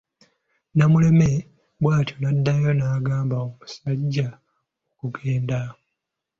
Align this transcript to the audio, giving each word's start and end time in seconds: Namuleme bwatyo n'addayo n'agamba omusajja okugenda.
Namuleme 0.77 1.29
bwatyo 1.81 2.15
n'addayo 2.19 2.71
n'agamba 2.75 3.35
omusajja 3.47 4.27
okugenda. 4.91 5.59